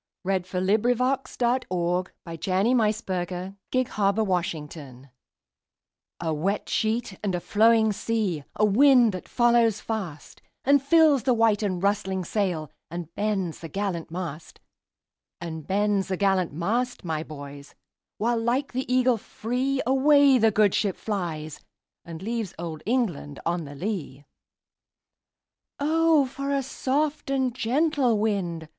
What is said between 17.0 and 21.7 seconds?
my boys, While like the eagle freeAway the good ship flies,